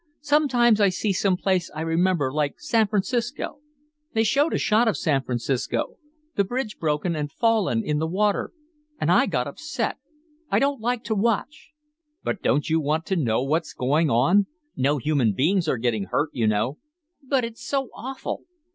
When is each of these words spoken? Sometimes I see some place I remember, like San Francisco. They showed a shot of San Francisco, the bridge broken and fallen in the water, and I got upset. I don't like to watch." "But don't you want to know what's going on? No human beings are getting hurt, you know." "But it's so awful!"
Sometimes 0.23 0.81
I 0.81 0.89
see 0.89 1.13
some 1.13 1.37
place 1.37 1.69
I 1.75 1.81
remember, 1.81 2.33
like 2.33 2.55
San 2.59 2.87
Francisco. 2.87 3.59
They 4.13 4.23
showed 4.23 4.51
a 4.51 4.57
shot 4.57 4.87
of 4.87 4.97
San 4.97 5.21
Francisco, 5.21 5.97
the 6.33 6.43
bridge 6.43 6.79
broken 6.79 7.15
and 7.15 7.31
fallen 7.31 7.83
in 7.85 7.99
the 7.99 8.07
water, 8.07 8.51
and 8.99 9.11
I 9.11 9.27
got 9.27 9.45
upset. 9.45 9.97
I 10.49 10.57
don't 10.57 10.81
like 10.81 11.03
to 11.03 11.13
watch." 11.13 11.69
"But 12.23 12.41
don't 12.41 12.67
you 12.67 12.79
want 12.79 13.05
to 13.05 13.15
know 13.15 13.43
what's 13.43 13.73
going 13.75 14.09
on? 14.09 14.47
No 14.75 14.97
human 14.97 15.33
beings 15.33 15.67
are 15.67 15.77
getting 15.77 16.05
hurt, 16.05 16.31
you 16.33 16.47
know." 16.47 16.79
"But 17.21 17.45
it's 17.45 17.63
so 17.63 17.89
awful!" 17.93 18.45